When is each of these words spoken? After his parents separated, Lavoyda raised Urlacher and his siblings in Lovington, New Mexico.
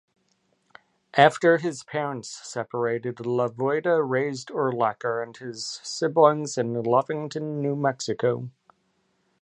After 1.15 1.57
his 1.59 1.83
parents 1.83 2.27
separated, 2.27 3.17
Lavoyda 3.17 4.01
raised 4.01 4.47
Urlacher 4.49 5.21
and 5.21 5.37
his 5.37 5.63
siblings 5.83 6.57
in 6.57 6.73
Lovington, 6.73 7.61
New 7.61 7.75
Mexico. 7.75 8.49